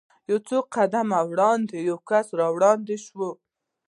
یو 0.29 0.39
څو 0.47 0.57
قدمه 0.75 1.19
وړاندې 1.31 1.75
یو 1.89 1.97
کس 2.09 2.25
ور 2.31 2.41
وړاندې 2.55 2.95
شو. 3.05 3.27